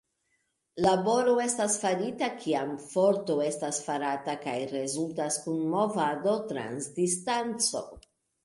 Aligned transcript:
Laboro 0.85 1.35
estas 1.43 1.75
farita 1.83 2.29
kiam 2.39 2.71
forto 2.93 3.37
estas 3.49 3.83
farata 3.89 4.37
kaj 4.47 4.57
rezultas 4.75 5.39
kun 5.45 5.63
movado 5.77 6.37
trans 6.55 6.93
distanco. 7.01 7.87